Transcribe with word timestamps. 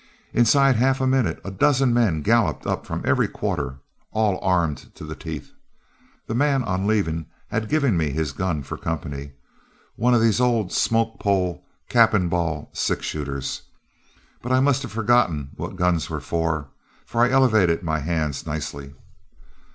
Inside 0.33 0.71
of 0.71 0.75
half 0.77 0.99
a 0.99 1.05
minute 1.05 1.39
a 1.45 1.51
dozen 1.51 1.93
men 1.93 2.23
galloped 2.23 2.65
up 2.65 2.87
from 2.87 3.03
every 3.05 3.27
quarter, 3.27 3.81
all 4.09 4.39
armed 4.41 4.89
to 4.95 5.03
the 5.05 5.13
teeth. 5.13 5.51
The 6.25 6.33
man 6.33 6.63
on 6.63 6.87
leaving 6.87 7.27
had 7.51 7.69
given 7.69 7.95
me 7.97 8.09
his 8.09 8.31
gun 8.31 8.63
for 8.63 8.77
company, 8.77 9.33
one 9.95 10.15
of 10.15 10.19
these 10.21 10.41
old 10.41 10.71
smoke 10.73 11.19
pole, 11.19 11.63
cap 11.87 12.15
and 12.15 12.31
ball 12.31 12.71
six 12.73 13.05
shooters, 13.05 13.61
but 14.41 14.51
I 14.51 14.59
must 14.59 14.81
have 14.81 14.91
forgotten 14.91 15.51
what 15.53 15.75
guns 15.75 16.09
were 16.09 16.19
for, 16.19 16.69
for 17.05 17.21
I 17.23 17.29
elevated 17.29 17.83
my 17.83 17.97
little 17.99 18.07
hands 18.11 18.47
nicely. 18.47 18.95